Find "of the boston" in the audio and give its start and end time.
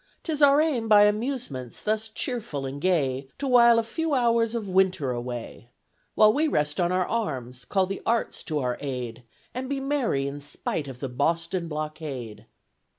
10.87-11.67